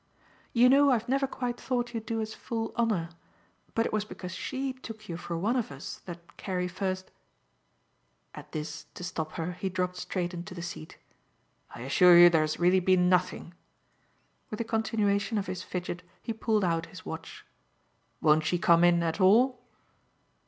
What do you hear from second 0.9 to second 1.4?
never